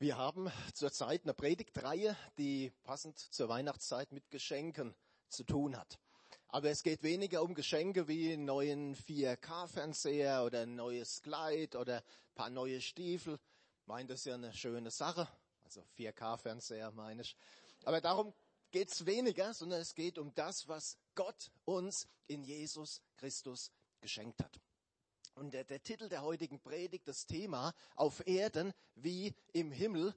[0.00, 4.92] Wir haben zurzeit eine Predigtreihe, die passend zur Weihnachtszeit mit Geschenken
[5.28, 6.00] zu tun hat.
[6.48, 11.98] Aber es geht weniger um Geschenke wie einen neuen 4K-Fernseher oder ein neues Kleid oder
[11.98, 13.38] ein paar neue Stiefel.
[13.86, 15.28] Meint das ja eine schöne Sache.
[15.62, 17.36] Also 4K-Fernseher meine ich.
[17.84, 18.34] Aber darum
[18.72, 23.70] geht's weniger, sondern es geht um das, was Gott uns in Jesus Christus
[24.00, 24.60] geschenkt hat.
[25.34, 30.14] Und der, der Titel der heutigen Predigt, das Thema auf Erden wie im Himmel,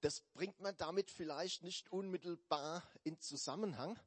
[0.00, 3.98] das bringt man damit vielleicht nicht unmittelbar in Zusammenhang.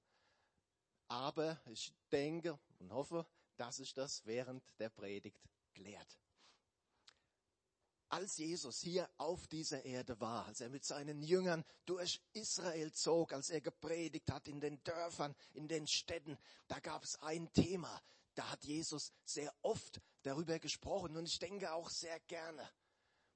[1.07, 3.25] Aber ich denke und hoffe,
[3.57, 5.39] dass sich das während der Predigt
[5.73, 6.19] klärt.
[8.09, 13.33] Als Jesus hier auf dieser Erde war, als er mit seinen Jüngern durch Israel zog,
[13.33, 18.01] als er gepredigt hat in den Dörfern, in den Städten, da gab es ein Thema,
[18.35, 22.69] da hat Jesus sehr oft darüber gesprochen und ich denke auch sehr gerne.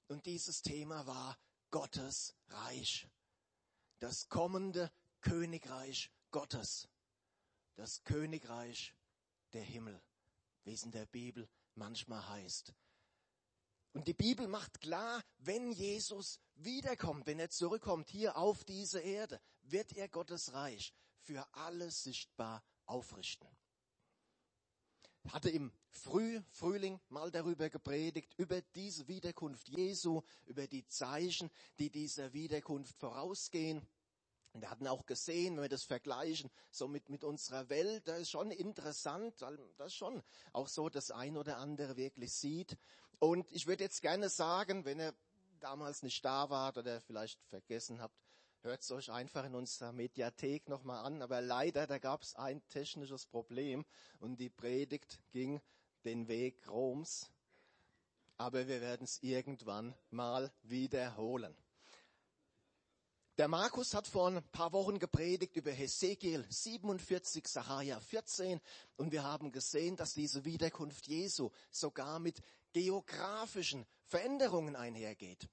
[0.08, 1.38] Und dieses Thema war
[1.70, 3.08] Gottes Reich.
[4.00, 6.88] Das kommende Königreich Gottes.
[7.76, 8.96] Das Königreich
[9.54, 10.02] der Himmel,
[10.64, 12.74] wie es in der Bibel manchmal heißt.
[13.94, 19.40] Und die Bibel macht klar, wenn Jesus wiederkommt, wenn er zurückkommt hier auf diese Erde,
[19.62, 23.48] wird er Gottes Reich für alle sichtbar aufrichten
[25.32, 31.90] hatte im Früh, Frühling mal darüber gepredigt, über diese Wiederkunft Jesu, über die Zeichen, die
[31.90, 33.88] dieser Wiederkunft vorausgehen.
[34.54, 38.16] Und wir hatten auch gesehen, wenn wir das vergleichen, so mit, mit unserer Welt, da
[38.16, 39.36] ist schon interessant,
[39.78, 40.24] das ist schon
[40.54, 42.78] auch so das ein oder andere wirklich sieht.
[43.20, 45.14] Und ich würde jetzt gerne sagen, wenn ihr
[45.60, 48.16] damals nicht da wart oder vielleicht vergessen habt,
[48.62, 51.22] hört es euch einfach in unserer Mediathek nochmal an.
[51.22, 53.86] Aber leider, da gab es ein technisches Problem
[54.20, 55.62] und die Predigt ging
[56.06, 57.30] den Weg Roms.
[58.38, 61.56] Aber wir werden es irgendwann mal wiederholen.
[63.40, 68.60] Der Markus hat vor ein paar Wochen gepredigt über Hesekiel 47, Sacharja 14
[68.98, 72.42] und wir haben gesehen, dass diese Wiederkunft Jesu sogar mit
[72.74, 75.48] geografischen Veränderungen einhergeht.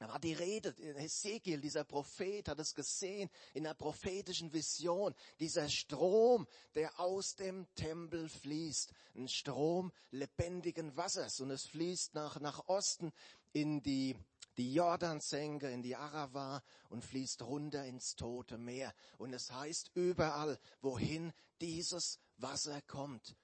[0.00, 5.14] Da war die Rede, Hesekiel, dieser Prophet, hat es gesehen in einer prophetischen Vision.
[5.38, 8.94] Dieser Strom, der aus dem Tempel fließt.
[9.14, 11.40] Ein Strom lebendigen Wassers.
[11.40, 13.12] Und es fließt nach, nach Osten
[13.52, 14.16] in die,
[14.56, 18.94] die Jordansenke, in die Arava und fließt runter ins Tote Meer.
[19.18, 23.36] Und es heißt überall, wohin dieses Wasser kommt,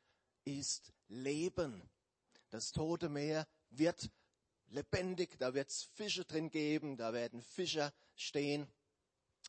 [0.46, 1.82] ist Leben.
[2.48, 4.10] Das Tote Meer wird
[4.68, 8.66] lebendig, da wird's Fische drin geben, da werden Fischer stehen.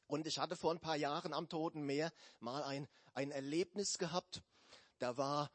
[0.08, 4.42] Und ich hatte vor ein paar Jahren am Toten Meer mal ein, ein Erlebnis gehabt.
[5.00, 5.52] Da war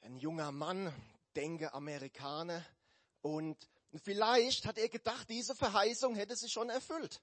[0.00, 0.92] ein junger Mann,
[1.34, 2.64] denke Amerikaner,
[3.22, 3.68] und
[4.02, 7.20] vielleicht hat er gedacht, diese Verheißung hätte sich schon erfüllt.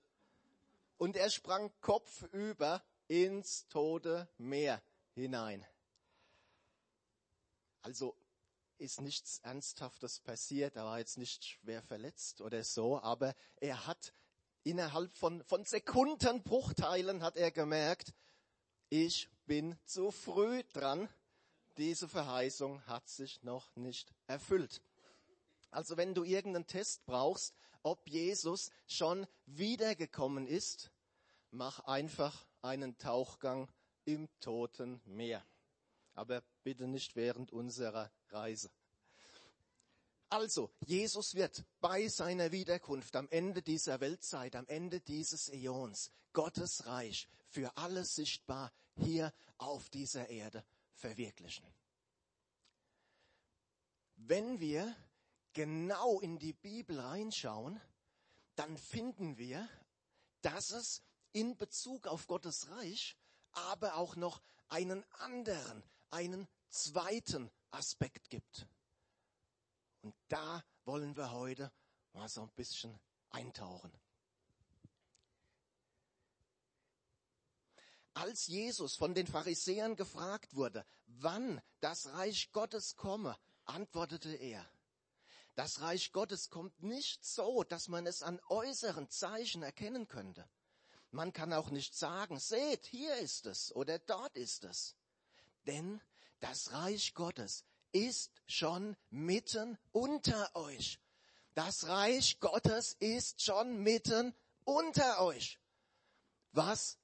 [0.97, 4.81] Und er sprang kopfüber ins Tote Meer
[5.13, 5.65] hinein.
[7.81, 8.15] Also
[8.79, 14.13] ist nichts Ernsthaftes passiert, er war jetzt nicht schwer verletzt oder so, aber er hat
[14.63, 18.13] innerhalb von, von Sekundenbruchteilen hat er gemerkt,
[18.89, 21.09] ich bin zu früh dran,
[21.77, 24.81] diese Verheißung hat sich noch nicht erfüllt.
[25.71, 30.91] Also wenn du irgendeinen Test brauchst, ob Jesus schon wiedergekommen ist,
[31.51, 33.69] mach einfach einen Tauchgang
[34.05, 35.45] im Toten Meer.
[36.17, 38.71] Aber bitte nicht während unserer Reise.
[40.29, 46.87] Also, Jesus wird bei seiner Wiederkunft am Ende dieser Weltzeit, am Ende dieses Äons, Gottes
[46.87, 51.65] Reich für alles sichtbar hier auf dieser Erde verwirklichen.
[54.15, 54.95] Wenn wir
[55.53, 57.79] genau in die Bibel reinschauen,
[58.55, 59.69] dann finden wir,
[60.41, 63.15] dass es in Bezug auf Gottes Reich
[63.51, 68.67] aber auch noch einen anderen, einen zweiten Aspekt gibt.
[70.01, 71.71] Und da wollen wir heute
[72.13, 73.91] mal so ein bisschen eintauchen.
[78.13, 84.67] Als Jesus von den Pharisäern gefragt wurde, wann das Reich Gottes komme, antwortete er,
[85.57, 90.47] das Reich Gottes kommt nicht so, dass man es an äußeren Zeichen erkennen könnte.
[91.09, 94.95] Man kann auch nicht sagen, seht, hier ist es oder dort ist es.
[95.67, 96.01] Denn
[96.39, 100.99] das Reich Gottes ist schon mitten unter euch.
[101.53, 104.33] Das Reich Gottes ist schon mitten
[104.63, 105.59] unter euch.
[106.51, 106.97] Was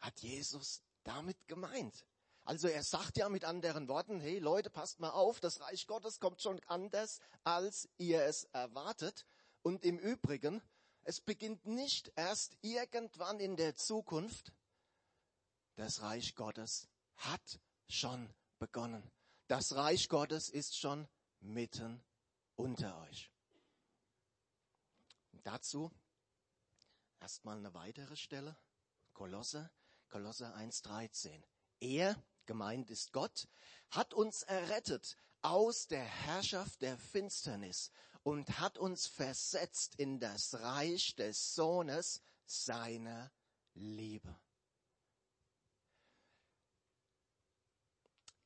[0.00, 2.04] hat Jesus damit gemeint?
[2.44, 6.18] Also er sagt ja mit anderen Worten, hey Leute, passt mal auf, das Reich Gottes
[6.18, 9.26] kommt schon anders, als ihr es erwartet.
[9.62, 10.62] Und im Übrigen,
[11.08, 14.52] Es beginnt nicht erst irgendwann in der Zukunft.
[15.76, 16.86] Das Reich Gottes
[17.16, 19.02] hat schon begonnen.
[19.46, 21.08] Das Reich Gottes ist schon
[21.40, 22.02] mitten
[22.56, 23.30] unter euch.
[25.44, 25.90] dazu
[27.20, 28.56] erstmal eine weitere Stelle.
[29.14, 29.70] Kolosse,
[30.08, 31.42] Kolosse 1,13.
[31.80, 33.48] Er, gemeint ist Gott,
[33.90, 37.90] hat uns errettet aus der Herrschaft der Finsternis
[38.22, 43.32] und hat uns versetzt in das Reich des Sohnes seiner
[43.74, 44.38] Liebe.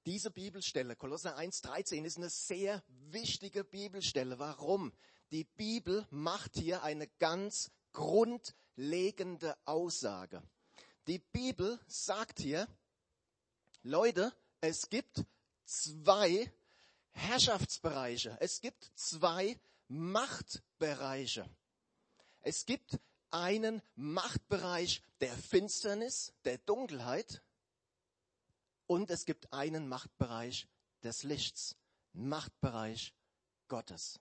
[0.04, 4.38] Diese Bibelstelle, Kolosser 1,13, ist eine sehr wichtige Bibelstelle.
[4.40, 4.92] Warum?
[5.30, 10.42] Die Bibel macht hier eine ganz grundlegende Aussage.
[11.06, 12.66] Die Bibel sagt hier,
[13.84, 15.24] Leute, es gibt
[15.64, 16.52] zwei
[17.12, 18.36] Herrschaftsbereiche.
[18.40, 21.48] Es gibt zwei Machtbereiche.
[22.40, 22.98] Es gibt
[23.30, 27.40] einen Machtbereich der Finsternis, der Dunkelheit
[28.92, 30.68] und es gibt einen Machtbereich
[31.02, 31.78] des Lichts,
[32.12, 33.14] Machtbereich
[33.66, 34.20] Gottes.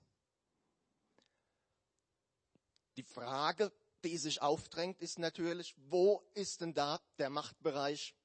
[2.95, 3.73] Die Frage,
[4.05, 8.15] die sich aufdrängt, ist natürlich, wo ist denn da der Machtbereich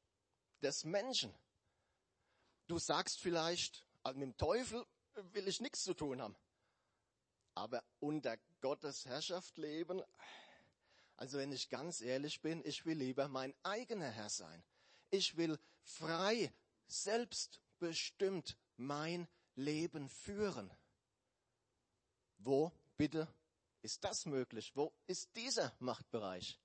[0.63, 1.35] des Menschen?
[2.69, 3.85] Du sagst vielleicht,
[4.15, 4.87] mit dem Teufel
[5.33, 6.37] will ich nichts zu tun haben.
[7.57, 10.01] Aber unter Gottes Herrschaft leben,
[11.17, 14.63] also wenn ich ganz ehrlich bin, ich will lieber mein eigener Herr sein.
[15.11, 16.53] Ich will frei,
[16.87, 20.71] selbstbestimmt mein Leben führen.
[22.39, 23.27] Wo bitte
[23.83, 24.73] ist das möglich?
[24.75, 26.61] Wo ist dieser Machtbereich?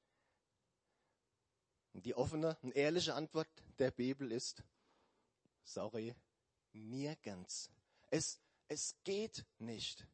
[1.94, 4.63] Die offene und ehrliche Antwort der Bibel ist,
[5.63, 6.15] sorry,
[6.73, 7.69] nirgends.
[8.09, 10.07] Es, es geht nicht.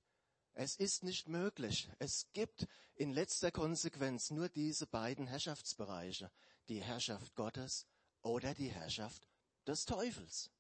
[0.54, 1.90] Es ist nicht möglich.
[2.00, 6.32] Es gibt in letzter Konsequenz nur diese beiden Herrschaftsbereiche.
[6.68, 7.86] Die Herrschaft Gottes
[8.28, 9.28] oder die Herrschaft
[9.66, 10.52] des Teufels.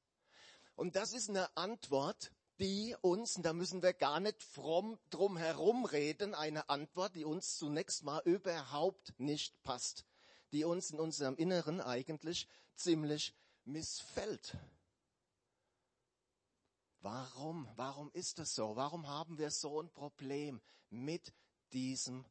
[0.75, 5.37] Und das ist eine Antwort, die uns, und da müssen wir gar nicht fromm drum
[5.37, 10.05] herum reden, eine Antwort, die uns zunächst mal überhaupt nicht passt,
[10.51, 13.35] die uns in unserem Inneren eigentlich ziemlich
[13.65, 14.57] missfällt.
[17.01, 17.67] Warum?
[17.75, 18.75] Warum ist das so?
[18.75, 21.33] Warum haben wir so ein Problem mit
[21.73, 22.25] diesem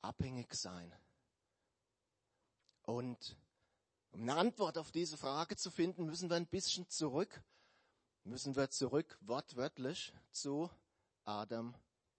[0.00, 0.94] Abhängigsein?
[2.82, 3.36] Und
[4.12, 7.42] um eine Antwort auf diese Frage zu finden, müssen wir ein bisschen zurück,
[8.24, 10.70] müssen wir zurück wortwörtlich zu
[11.24, 11.74] Adam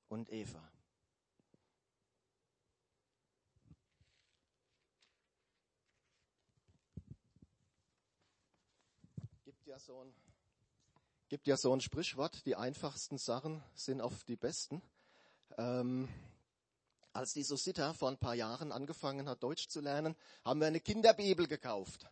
[0.08, 0.72] und Eva.
[9.44, 10.14] Gibt ja so ein
[11.30, 14.82] gibt ja so ein Sprichwort, die einfachsten Sachen sind oft die besten.
[15.58, 16.08] Ähm,
[17.18, 20.16] als die Susita vor ein paar Jahren angefangen hat, Deutsch zu lernen,
[20.46, 22.08] haben wir eine Kinderbibel gekauft.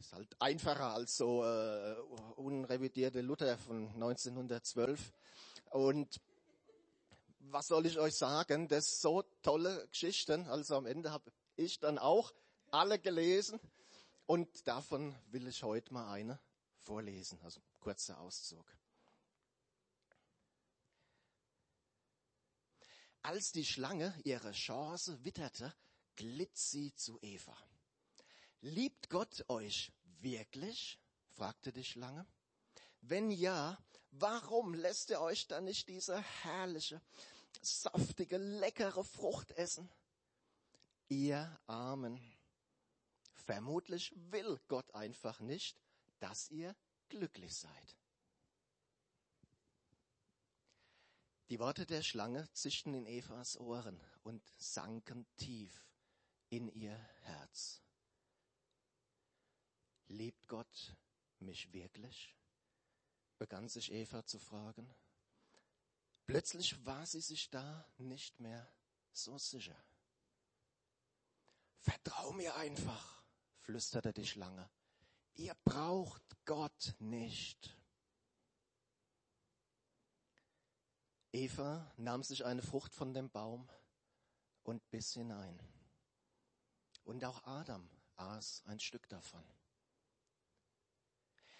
[0.00, 1.94] Ist halt einfacher als so äh,
[2.34, 5.12] unrevidierte Luther von 1912.
[5.70, 6.20] Und
[7.38, 8.66] was soll ich euch sagen?
[8.66, 10.48] Das ist so tolle Geschichten.
[10.48, 12.32] Also am Ende habe ich dann auch
[12.72, 13.60] alle gelesen.
[14.26, 16.40] Und davon will ich heute mal eine
[16.80, 17.38] vorlesen.
[17.44, 18.66] Also kurzer Auszug.
[23.22, 25.72] Als die Schlange ihre Chance witterte,
[26.16, 27.56] glitt sie zu Eva.
[28.60, 30.98] Liebt Gott euch wirklich?
[31.30, 32.26] fragte die Schlange.
[33.00, 33.78] Wenn ja,
[34.10, 37.00] warum lässt er euch dann nicht diese herrliche,
[37.60, 39.88] saftige, leckere Frucht essen?
[41.08, 42.20] Ihr Armen.
[43.34, 45.76] Vermutlich will Gott einfach nicht,
[46.18, 46.74] dass ihr
[47.08, 47.96] glücklich seid.
[51.52, 55.86] Die Worte der Schlange zischten in Evas Ohren und sanken tief
[56.48, 57.82] in ihr Herz.
[60.06, 60.96] Liebt Gott
[61.40, 62.34] mich wirklich?
[63.36, 64.88] begann sich Eva zu fragen.
[66.24, 68.66] Plötzlich war sie sich da nicht mehr
[69.12, 69.76] so sicher.
[71.80, 73.22] Vertrau mir einfach,
[73.58, 74.70] flüsterte die Schlange.
[75.34, 77.76] Ihr braucht Gott nicht.
[81.32, 83.68] Eva nahm sich eine Frucht von dem Baum
[84.62, 85.58] und biss hinein.
[87.04, 89.42] Und auch Adam aß ein Stück davon.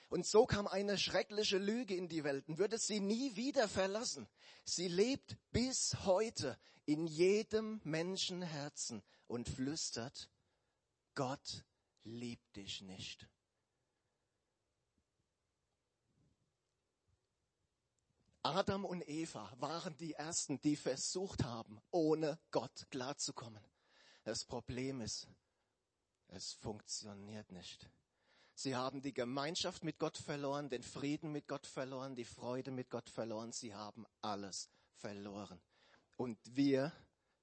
[0.08, 4.28] Und so kam eine schreckliche Lüge in die Welt und würde sie nie wieder verlassen.
[4.62, 10.28] Sie lebt bis heute in jedem Menschenherzen und flüstert,
[11.14, 11.64] Gott
[12.04, 13.26] liebt dich nicht.
[18.44, 23.62] Adam und Eva waren die Ersten, die versucht haben, ohne Gott klarzukommen.
[24.24, 25.28] Das Problem ist,
[26.26, 27.88] es funktioniert nicht.
[28.54, 32.90] Sie haben die Gemeinschaft mit Gott verloren, den Frieden mit Gott verloren, die Freude mit
[32.90, 33.52] Gott verloren.
[33.52, 35.60] Sie haben alles verloren.
[36.16, 36.92] Und wir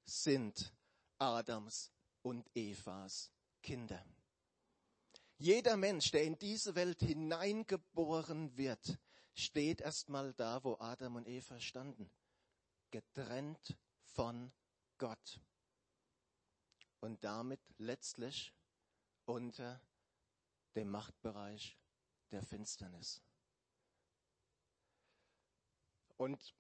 [0.04, 0.74] sind
[1.18, 1.92] Adams
[2.22, 4.06] und Evas Kinder.
[5.38, 9.00] Jeder Mensch, der in diese Welt hineingeboren wird,
[9.40, 12.10] steht erstmal da, wo Adam und Eva standen.
[12.92, 14.52] Getrennt von
[14.98, 15.42] Gott.
[17.00, 18.54] Und damit letztlich
[19.26, 19.82] unter
[20.76, 21.78] dem Machtbereich
[22.32, 23.22] der Finsternis.
[26.18, 26.54] Und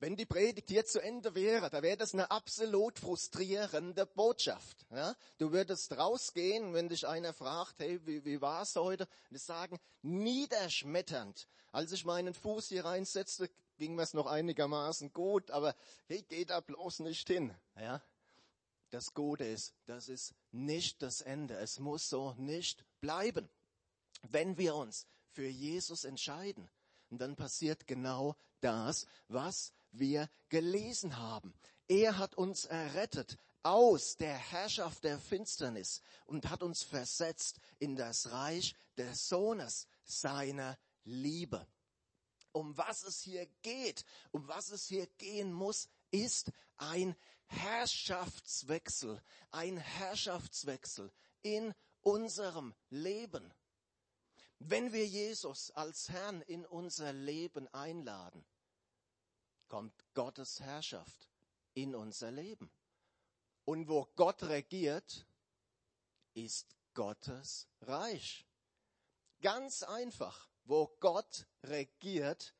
[0.00, 4.86] wenn die Predigt hier zu Ende wäre, da wäre das eine absolut frustrierende Botschaft.
[4.90, 5.14] Ja?
[5.38, 9.08] Du würdest rausgehen, wenn dich einer fragt, hey, wie, wie war's heute?
[9.30, 11.48] Und sagen, niederschmetternd.
[11.72, 15.74] Als ich meinen Fuß hier reinsetzte, ging mir's noch einigermaßen gut, aber
[16.06, 17.54] hey, geh da bloß nicht hin.
[17.76, 18.00] Ja?
[18.90, 21.54] Das Gute ist, das ist nicht das Ende.
[21.54, 23.48] Es muss so nicht bleiben.
[24.22, 26.68] Wenn wir uns für Jesus entscheiden,
[27.10, 31.54] dann passiert genau das, was wir gelesen haben.
[31.88, 38.30] Er hat uns errettet aus der Herrschaft der Finsternis und hat uns versetzt in das
[38.30, 41.66] Reich des Sohnes seiner Liebe.
[42.52, 47.14] Um was es hier geht, um was es hier gehen muss, ist ein
[47.46, 53.52] Herrschaftswechsel, ein Herrschaftswechsel in unserem Leben.
[54.58, 58.44] Wenn wir Jesus als Herrn in unser Leben einladen,
[59.68, 61.28] kommt Gottes Herrschaft
[61.74, 62.70] in unser Leben.
[63.64, 65.26] Und wo Gott regiert,
[66.34, 68.46] ist Gottes Reich.
[69.40, 70.48] Ganz einfach.
[70.64, 72.54] Wo Gott regiert,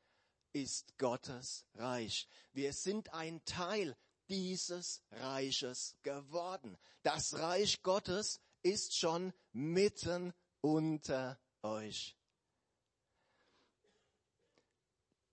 [0.53, 2.27] ist Gottes Reich.
[2.53, 3.95] Wir sind ein Teil
[4.29, 6.77] dieses Reiches geworden.
[7.03, 12.15] Das Reich Gottes ist schon mitten unter euch.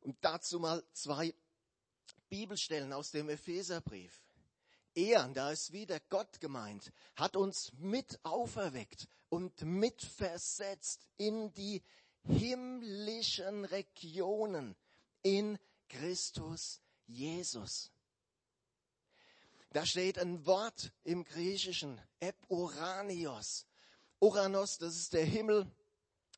[0.00, 1.34] Und dazu mal zwei
[2.28, 4.22] Bibelstellen aus dem Epheserbrief.
[4.94, 11.82] Er, da ist wieder Gott gemeint, hat uns mit auferweckt und mitversetzt in die
[12.24, 14.74] himmlischen Regionen
[15.22, 17.90] in Christus Jesus.
[19.70, 23.66] Da steht ein Wort im Griechischen, Epuranios.
[24.18, 25.70] Uranos, das ist der Himmel.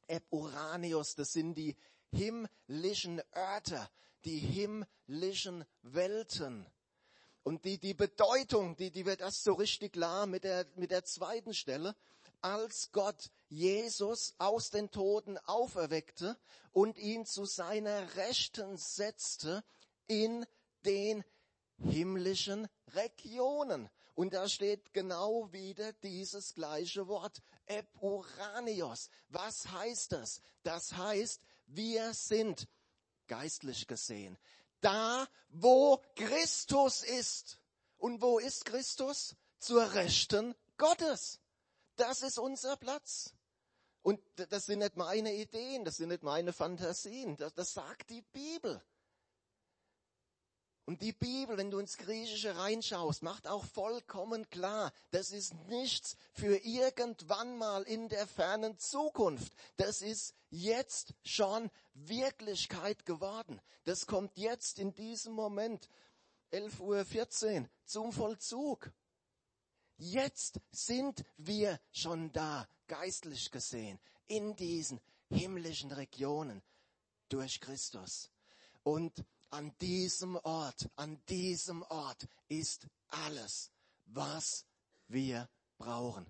[0.08, 1.76] Epuranios, das sind die
[2.10, 3.88] himmlischen Örter,
[4.24, 6.66] die himmlischen Welten.
[7.42, 11.04] Und die, die Bedeutung, die, die wird erst so richtig klar mit der, mit der
[11.04, 11.96] zweiten Stelle,
[12.40, 16.36] als Gott Jesus aus den Toten auferweckte
[16.72, 19.64] und ihn zu seiner Rechten setzte
[20.06, 20.46] in
[20.84, 21.24] den
[21.78, 23.88] himmlischen Regionen.
[24.14, 29.10] Und da steht genau wieder dieses gleiche Wort, Epuranios.
[29.28, 30.40] Was heißt das?
[30.64, 32.66] Das heißt, wir sind
[33.28, 34.36] geistlich gesehen
[34.80, 37.58] da, wo Christus ist.
[37.98, 39.36] Und wo ist Christus?
[39.58, 41.40] Zur Rechten Gottes.
[41.96, 43.34] Das ist unser Platz.
[44.02, 48.22] Und das sind nicht meine Ideen, das sind nicht meine Fantasien, das, das sagt die
[48.22, 48.80] Bibel.
[50.88, 56.16] Und die Bibel, wenn du ins Griechische reinschaust, macht auch vollkommen klar, das ist nichts
[56.32, 59.52] für irgendwann mal in der fernen Zukunft.
[59.76, 63.60] Das ist jetzt schon Wirklichkeit geworden.
[63.84, 65.90] Das kommt jetzt in diesem Moment,
[66.52, 68.90] 11.14 Uhr, zum Vollzug.
[69.98, 76.62] Jetzt sind wir schon da, geistlich gesehen, in diesen himmlischen Regionen
[77.28, 78.30] durch Christus.
[78.84, 83.70] Und an diesem Ort, an diesem Ort ist alles,
[84.06, 84.66] was
[85.08, 86.26] wir brauchen.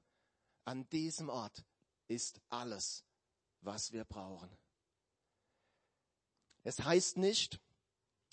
[0.65, 1.65] An diesem Ort
[2.07, 3.05] ist alles,
[3.61, 4.51] was wir brauchen.
[6.65, 7.61] Es heißt nicht,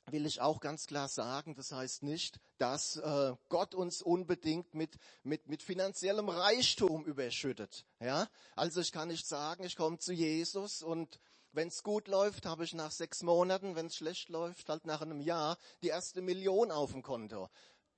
[0.08, 4.98] will ich auch ganz klar sagen, das heißt nicht, dass äh, Gott uns unbedingt mit,
[5.24, 7.86] mit, mit finanziellem Reichtum überschüttet.
[8.00, 8.28] Ja?
[8.56, 11.20] Also ich kann nicht sagen, ich komme zu Jesus und
[11.56, 15.02] wenn es gut läuft, habe ich nach sechs Monaten, wenn es schlecht läuft, halt nach
[15.02, 17.50] einem Jahr die erste Million auf dem Konto.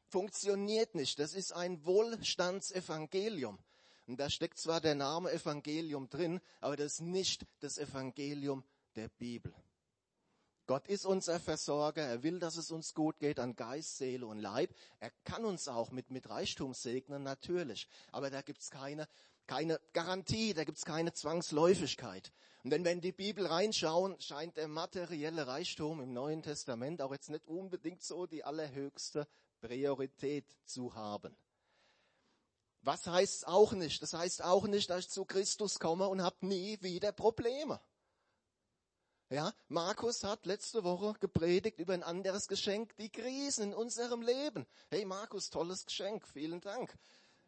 [0.06, 1.20] Funktioniert nicht.
[1.20, 3.60] Das ist ein Wohlstandsevangelium.
[4.06, 8.64] Und da steckt zwar der Name Evangelium drin, aber das ist nicht das Evangelium
[8.96, 9.54] der Bibel.
[10.66, 12.04] Gott ist unser Versorger.
[12.04, 14.74] Er will, dass es uns gut geht an Geist, Seele und Leib.
[15.00, 17.88] Er kann uns auch mit, mit Reichtum segnen, natürlich.
[18.12, 19.08] Aber da gibt's keine
[19.48, 22.32] keine Garantie, da gibt's keine Zwangsläufigkeit.
[22.64, 27.14] Und wenn wir in die Bibel reinschauen, scheint der materielle Reichtum im Neuen Testament auch
[27.14, 29.28] jetzt nicht unbedingt so die allerhöchste
[29.62, 31.36] Priorität zu haben.
[32.82, 34.02] Was heißt auch nicht?
[34.02, 37.80] Das heißt auch nicht, dass ich zu Christus komme und habe nie wieder Probleme.
[39.30, 44.66] Ja, Markus hat letzte Woche gepredigt über ein anderes Geschenk, die Krisen in unserem Leben.
[44.90, 46.98] Hey Markus, tolles Geschenk, vielen Dank.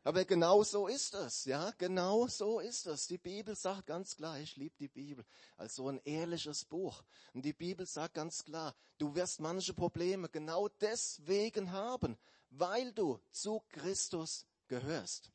[0.04, 3.08] Aber genau so ist es, ja, genau so ist es.
[3.08, 5.26] Die Bibel sagt ganz klar, ich liebe die Bibel
[5.58, 7.04] als so ein ehrliches Buch.
[7.34, 12.18] Und die Bibel sagt ganz klar, du wirst manche Probleme genau deswegen haben,
[12.50, 15.32] weil du zu Christus gehörst.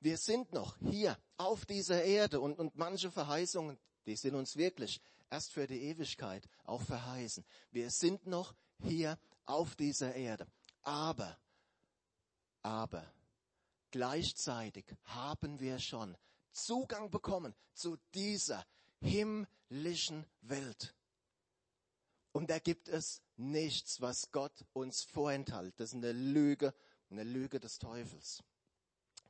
[0.00, 5.00] Wir sind noch hier auf dieser Erde und, und manche Verheißungen, die sind uns wirklich
[5.30, 7.44] erst für die Ewigkeit auch verheißen.
[7.70, 10.46] Wir sind noch hier auf dieser Erde.
[10.82, 11.38] Aber,
[12.62, 13.04] aber,
[13.90, 16.16] gleichzeitig haben wir schon
[16.52, 18.66] Zugang bekommen zu dieser
[19.00, 20.94] himmlischen Welt.
[22.32, 25.78] Und da gibt es nichts, was Gott uns vorenthält.
[25.78, 26.74] Das ist eine Lüge,
[27.10, 28.42] eine Lüge des Teufels.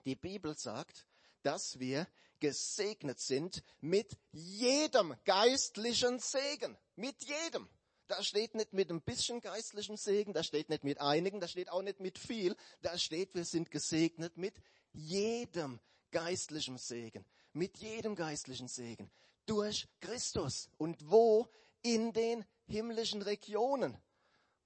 [0.05, 1.07] Die Bibel sagt,
[1.43, 2.07] dass wir
[2.39, 6.77] gesegnet sind mit jedem geistlichen Segen.
[6.97, 7.69] Mit jedem.
[8.09, 11.71] Da steht nicht mit ein bisschen geistlichen Segen, da steht nicht mit einigen, da steht
[11.71, 12.57] auch nicht mit viel.
[12.81, 14.55] Da steht, wir sind gesegnet mit
[14.93, 15.81] jedem
[16.11, 17.25] geistlichen Segen.
[17.53, 19.11] Mit jedem geistlichen Segen.
[19.47, 20.69] Durch Christus.
[20.79, 21.49] Und wo?
[21.83, 23.97] In den himmlischen Regionen.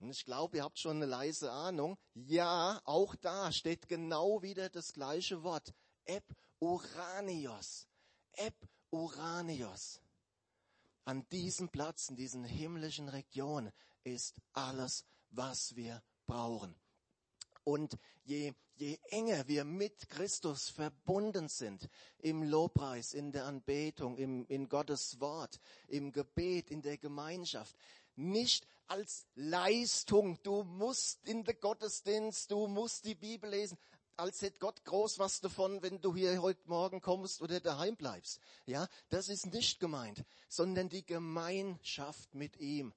[0.01, 1.97] Und ich glaube, ihr habt schon eine leise Ahnung.
[2.15, 5.73] Ja, auch da steht genau wieder das gleiche Wort.
[6.05, 6.25] Ep
[6.59, 7.87] Uranios.
[8.33, 8.55] Ep
[8.91, 10.01] Uranios.
[11.07, 13.73] An diesem Platz, in diesen himmlischen Regionen
[14.03, 16.75] ist alles, was wir brauchen.
[17.63, 24.47] Und je, je enger wir mit Christus verbunden sind, im Lobpreis, in der Anbetung, im,
[24.47, 27.77] in Gottes Wort, im Gebet, in der Gemeinschaft,
[28.17, 33.79] nicht als Leistung, du musst in den Gottesdienst, du musst die Bibel lesen,
[34.17, 38.41] als hätte Gott groß was davon, wenn du hier heute Morgen kommst oder daheim bleibst.
[38.65, 42.93] Ja, das ist nicht gemeint, sondern die Gemeinschaft mit ihm.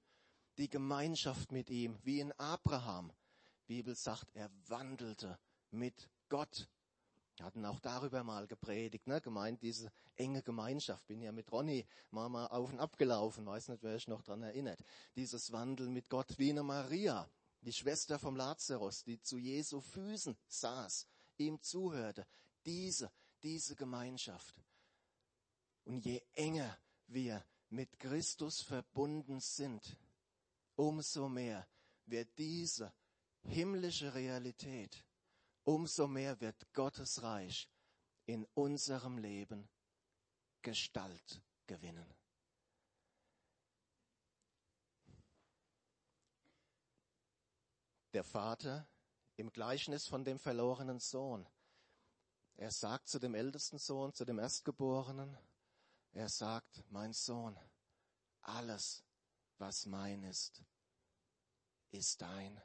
[0.58, 3.12] Die Gemeinschaft mit ihm, wie in Abraham.
[3.67, 5.38] Die Bibel sagt, er wandelte
[5.71, 6.67] mit Gott.
[7.38, 9.21] Wir hatten auch darüber mal gepredigt, ne?
[9.21, 11.08] gemeint diese enge Gemeinschaft.
[11.08, 14.43] Bin ja mit Ronny mal, auf und ab gelaufen, weiß nicht, wer sich noch dran
[14.43, 14.84] erinnert.
[15.15, 17.29] Dieses Wandeln mit Gott wie eine Maria,
[17.61, 22.25] die Schwester vom Lazarus, die zu Jesu Füßen saß, ihm zuhörte.
[22.65, 24.55] Diese, diese Gemeinschaft.
[25.85, 29.97] Und je enger wir mit Christus verbunden sind,
[30.75, 31.67] umso mehr
[32.05, 32.93] wird diese
[33.43, 35.05] himmlische Realität,
[35.63, 37.69] umso mehr wird Gottes Reich
[38.25, 39.69] in unserem Leben
[40.61, 42.18] Gestalt gewinnen.
[48.13, 48.87] Der Vater
[49.35, 51.47] im Gleichnis von dem verlorenen Sohn.
[52.55, 55.37] Er sagt zu dem ältesten Sohn, zu dem Erstgeborenen,
[56.11, 57.57] er sagt, mein Sohn,
[58.41, 59.03] alles,
[59.57, 60.63] was mein ist,
[61.91, 62.61] ist dein.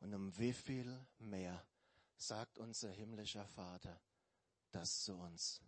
[0.00, 1.64] Und um wie viel mehr
[2.16, 4.00] sagt unser himmlischer Vater
[4.70, 5.60] das zu uns?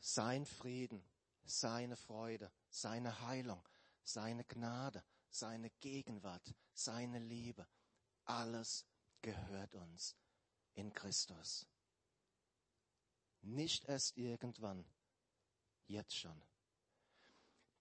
[0.00, 1.02] Sein Frieden,
[1.44, 3.62] seine Freude, seine Heilung,
[4.06, 7.66] seine Gnade, seine Gegenwart, seine Liebe,
[8.24, 8.86] alles
[9.20, 10.16] gehört uns
[10.74, 11.66] in Christus.
[13.42, 14.84] Nicht erst irgendwann,
[15.86, 16.40] jetzt schon.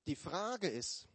[0.06, 1.08] Die Frage ist,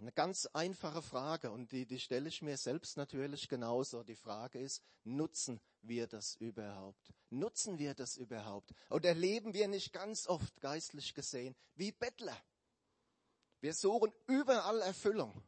[0.00, 4.04] eine ganz einfache Frage und die, die stelle ich mir selbst natürlich genauso.
[4.04, 7.12] Die Frage ist, nutzen wir das überhaupt?
[7.30, 8.72] Nutzen wir das überhaupt?
[8.90, 12.36] Oder leben wir nicht ganz oft geistlich gesehen wie Bettler?
[13.60, 15.42] Wir suchen überall Erfüllung.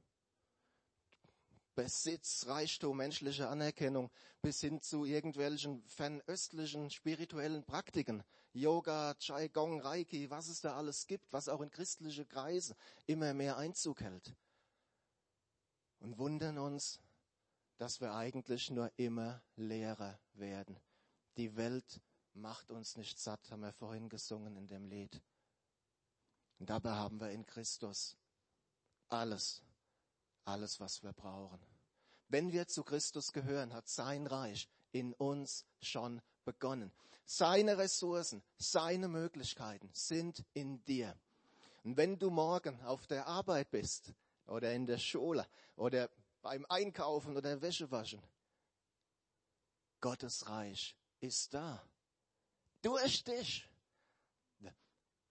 [1.75, 4.11] Besitz, Reichtum, menschliche Anerkennung
[4.42, 8.23] bis hin zu irgendwelchen fernöstlichen spirituellen Praktiken.
[8.53, 12.75] Yoga, Qigong, Reiki, was es da alles gibt, was auch in christliche Kreise
[13.07, 14.35] immer mehr Einzug hält.
[16.01, 17.01] Und wundern uns,
[17.79, 20.79] dass wir eigentlich nur immer leerer werden.
[21.37, 22.03] Die Welt
[22.35, 25.23] macht uns nicht satt, haben wir vorhin gesungen in dem Lied.
[26.61, 28.18] Und dabei haben wir in Christus
[29.09, 29.62] alles,
[30.44, 31.59] alles, was wir brauchen.
[32.29, 36.92] Wenn wir zu Christus gehören, hat sein Reich in uns schon begonnen.
[37.25, 41.18] Seine Ressourcen, seine Möglichkeiten sind in dir.
[41.83, 44.12] Und wenn du morgen auf der Arbeit bist
[44.46, 45.46] oder in der Schule
[45.77, 46.11] oder
[46.42, 48.23] beim Einkaufen oder Wäschewaschen,
[50.03, 51.83] Gottes Reich ist da.
[52.83, 53.69] Durch dich.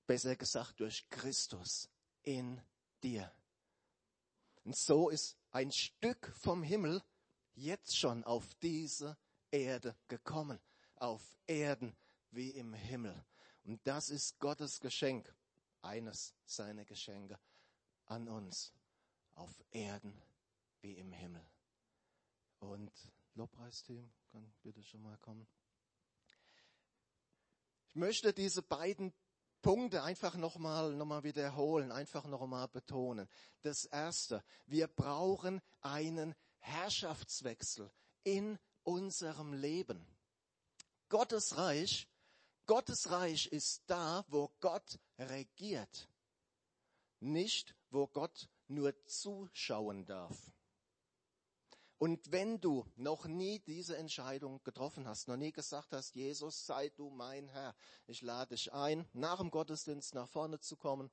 [0.10, 1.88] Besser gesagt, durch Christus
[2.24, 2.60] in
[3.04, 3.32] dir.
[4.64, 7.04] Und so ist ein Stück vom Himmel
[7.54, 9.20] jetzt schon auf diese
[9.52, 10.60] Erde gekommen.
[10.96, 11.96] Auf Erden
[12.32, 13.24] wie im Himmel.
[13.66, 15.32] Und das ist Gottes Geschenk.
[15.84, 17.40] Eines seiner Geschenke
[18.08, 18.74] an uns.
[19.36, 20.20] Auf Erden
[20.82, 21.46] wie im Himmel.
[22.58, 22.92] Und
[23.36, 25.48] Lobpreisteam kann bitte schon mal kommen.
[27.90, 29.14] Ich möchte diese beiden
[29.62, 33.28] Punkte einfach nochmal noch mal wiederholen, einfach nochmal betonen.
[33.62, 37.92] Das erste, wir brauchen einen Herrschaftswechsel
[38.24, 40.06] in unserem Leben.
[41.10, 42.08] Gottes Reich,
[42.66, 46.08] Gottes Reich ist da, wo Gott regiert,
[47.20, 50.38] nicht wo Gott nur zuschauen darf.
[52.00, 56.88] Und wenn du noch nie diese Entscheidung getroffen hast, noch nie gesagt hast, Jesus, sei
[56.96, 57.76] du mein Herr,
[58.08, 61.12] ich lade dich ein, nach dem Gottesdienst nach vorne zu kommen,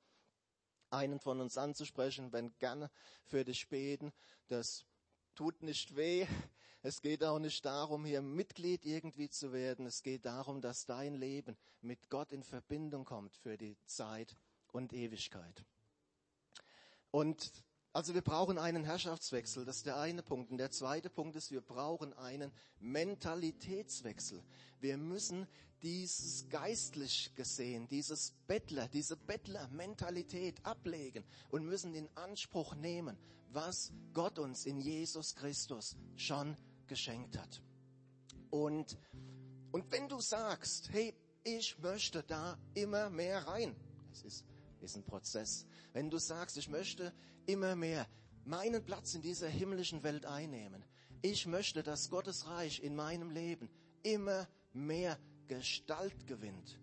[0.90, 2.88] einen von uns anzusprechen, wenn gerne
[3.24, 4.12] für dich beten,
[4.46, 4.84] das
[5.34, 6.24] tut nicht weh.
[6.82, 9.86] Es geht auch nicht darum, hier Mitglied irgendwie zu werden.
[9.86, 14.36] Es geht darum, dass dein Leben mit Gott in Verbindung kommt für die Zeit
[14.70, 15.64] und Ewigkeit.
[17.10, 17.50] Und
[17.96, 20.50] also wir brauchen einen Herrschaftswechsel, das ist der eine Punkt.
[20.50, 24.42] Und der zweite Punkt ist, wir brauchen einen Mentalitätswechsel.
[24.80, 25.46] Wir müssen
[25.80, 33.16] dieses geistlich gesehen, dieses Bettler, diese Bettler-Mentalität ablegen und müssen in Anspruch nehmen,
[33.48, 36.54] was Gott uns in Jesus Christus schon
[36.88, 37.62] geschenkt hat.
[38.50, 38.98] Und,
[39.72, 43.74] und wenn du sagst, hey, ich möchte da immer mehr rein,
[44.12, 44.44] es ist,
[44.86, 45.66] ist ein Prozess.
[45.92, 47.12] Wenn du sagst, ich möchte
[47.46, 48.06] immer mehr
[48.44, 50.84] meinen Platz in dieser himmlischen Welt einnehmen.
[51.20, 53.68] Ich möchte, dass Gottes Reich in meinem Leben
[54.02, 55.18] immer mehr
[55.48, 56.78] Gestalt gewinnt.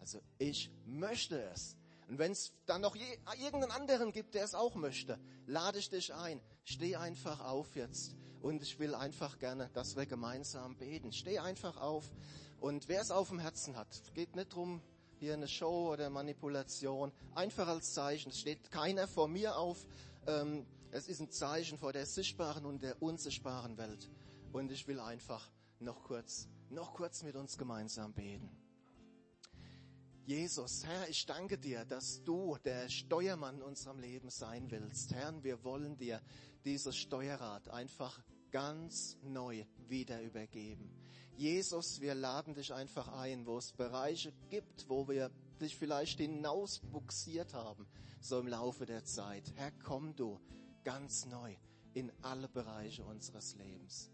[0.00, 1.76] Also ich möchte es.
[2.08, 3.04] Und wenn es dann noch je,
[3.42, 6.40] irgendeinen anderen gibt, der es auch möchte, lade ich dich ein.
[6.64, 8.14] Steh einfach auf jetzt.
[8.42, 11.12] Und ich will einfach gerne, dass wir gemeinsam beten.
[11.12, 12.10] Steh einfach auf.
[12.60, 14.82] Und wer es auf dem Herzen hat, geht nicht drum,
[15.24, 17.10] hier eine Show oder Manipulation.
[17.34, 18.28] Einfach als Zeichen.
[18.28, 19.86] Es steht keiner vor mir auf.
[20.26, 24.10] Ähm, es ist ein Zeichen vor der sichtbaren und der unsichtbaren Welt.
[24.52, 28.50] Und ich will einfach noch kurz, noch kurz mit uns gemeinsam beten.
[30.26, 35.14] Jesus, Herr, ich danke dir, dass du der Steuermann in unserem Leben sein willst.
[35.14, 36.20] Herr, wir wollen dir
[36.66, 38.22] dieses Steuerrad einfach
[38.54, 40.88] ganz neu wieder übergeben.
[41.36, 47.52] Jesus, wir laden dich einfach ein, wo es Bereiche gibt, wo wir dich vielleicht hinausbuxiert
[47.52, 47.84] haben,
[48.20, 49.52] so im Laufe der Zeit.
[49.56, 50.38] Herr, komm du
[50.84, 51.56] ganz neu
[51.94, 54.12] in alle Bereiche unseres Lebens.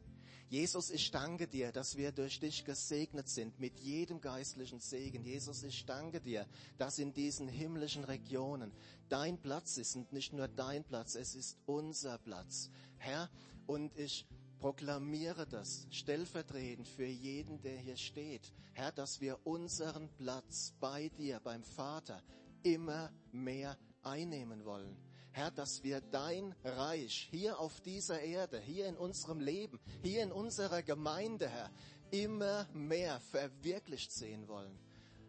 [0.51, 5.23] Jesus, ich danke dir, dass wir durch dich gesegnet sind mit jedem geistlichen Segen.
[5.23, 6.45] Jesus, ich danke dir,
[6.77, 8.73] dass in diesen himmlischen Regionen
[9.09, 12.69] dein Platz ist und nicht nur dein Platz, es ist unser Platz.
[12.99, 13.31] Herr,
[13.69, 14.27] und ich
[14.59, 18.53] proklamiere das stellvertretend für jeden, der hier steht.
[18.73, 22.25] Herr, dass wir unseren Platz bei dir, beim Vater,
[22.65, 24.97] immer mehr einnehmen wollen.
[25.33, 30.33] Herr, dass wir dein Reich hier auf dieser Erde, hier in unserem Leben, hier in
[30.33, 31.71] unserer Gemeinde, Herr,
[32.11, 34.77] immer mehr verwirklicht sehen wollen.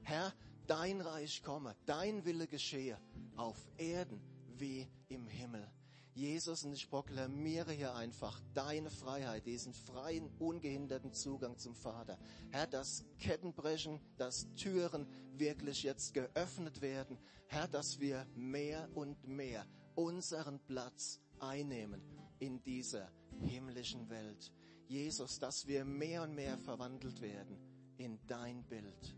[0.03, 0.33] Herr,
[0.65, 2.97] dein Reich komme, dein Wille geschehe,
[3.35, 4.19] auf Erden
[4.57, 5.69] wie im Himmel.
[6.13, 12.17] Jesus, und ich proklamiere hier einfach deine Freiheit, diesen freien, ungehinderten Zugang zum Vater.
[12.51, 17.17] Herr, dass Ketten brechen, dass Türen wirklich jetzt geöffnet werden.
[17.47, 22.01] Herr, dass wir mehr und mehr unseren Platz einnehmen
[22.39, 24.51] in dieser himmlischen Welt.
[24.88, 27.58] Jesus, dass wir mehr und mehr verwandelt werden
[27.97, 29.15] in dein Bild.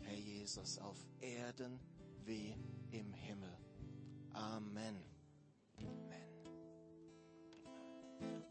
[0.00, 1.80] Herr Jesus, auf Erden
[2.24, 2.56] wie
[2.90, 3.56] im Himmel.
[4.32, 5.02] Amen.
[5.78, 6.24] Amen.